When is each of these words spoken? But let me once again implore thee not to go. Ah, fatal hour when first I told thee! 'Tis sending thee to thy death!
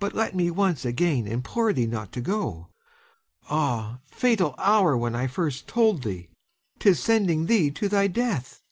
But 0.00 0.14
let 0.14 0.34
me 0.34 0.50
once 0.50 0.86
again 0.86 1.26
implore 1.26 1.74
thee 1.74 1.86
not 1.86 2.12
to 2.12 2.22
go. 2.22 2.68
Ah, 3.50 3.98
fatal 4.06 4.54
hour 4.56 4.96
when 4.96 5.28
first 5.28 5.68
I 5.70 5.70
told 5.70 6.02
thee! 6.02 6.30
'Tis 6.78 6.98
sending 6.98 7.44
thee 7.44 7.70
to 7.70 7.90
thy 7.90 8.06
death! 8.06 8.62